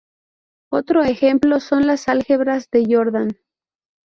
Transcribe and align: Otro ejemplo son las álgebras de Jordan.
Otro 0.71 1.03
ejemplo 1.03 1.59
son 1.59 1.85
las 1.85 2.07
álgebras 2.07 2.67
de 2.71 2.85
Jordan. 2.89 3.37